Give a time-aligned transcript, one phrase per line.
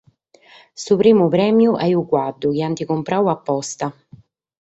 [0.83, 3.87] Su primu prèmiu est unu caddu, chi ant comporadu aposta.